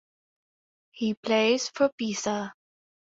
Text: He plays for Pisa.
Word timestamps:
He 0.93 1.13
plays 1.13 1.69
for 1.69 1.89
Pisa. 1.95 2.55